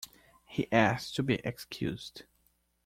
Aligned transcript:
He 0.47 0.67
asked 0.71 1.15
to 1.17 1.21
be 1.21 1.35
excused 1.45 2.23